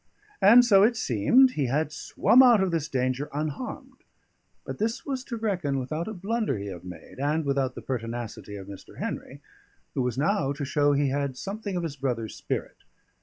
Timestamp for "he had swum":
1.51-2.41